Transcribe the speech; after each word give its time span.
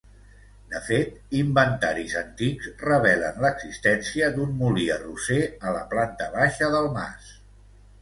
De 0.69 0.79
fet, 0.85 1.11
inventaris 1.39 2.15
antics 2.21 2.71
revelen 2.87 3.39
l’existència 3.45 4.33
d’un 4.39 4.59
molí 4.65 4.89
arrosser 4.99 5.41
a 5.61 5.79
la 5.81 5.87
planta 5.97 6.35
baixa 6.41 6.75
del 6.79 6.95
mas. 7.01 7.35